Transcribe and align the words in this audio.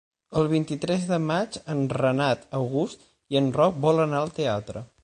El 0.39 0.47
vint-i-tres 0.53 1.05
de 1.09 1.19
maig 1.25 1.59
en 1.75 1.83
Renat 2.01 2.49
August 2.63 3.07
i 3.35 3.43
en 3.45 3.55
Roc 3.61 3.83
volen 3.87 4.09
anar 4.11 4.25
al 4.27 4.39
teatre. 4.43 4.87